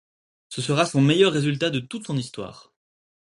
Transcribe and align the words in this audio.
Ce 0.49 0.63
sera 0.63 0.87
son 0.87 0.99
meilleur 0.99 1.31
résultat 1.31 1.69
de 1.69 1.79
toute 1.79 2.07
son 2.07 2.17
histoire. 2.17 2.73